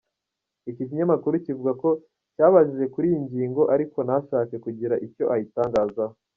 [0.69, 1.89] Iki kinyamakuru kivuga ko
[2.35, 6.15] cyabajije kuri iyi ngingo ariko ntashake kugira icyo ayitangazaho.